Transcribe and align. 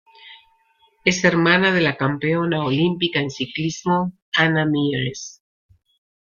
Es 1.05 1.23
hermana 1.25 1.71
de 1.71 1.81
la 1.81 1.95
campeona 1.95 2.63
olímpica 2.65 3.19
en 3.19 3.29
ciclismo 3.29 4.11
Anna 4.35 4.65
Meares. 4.65 5.43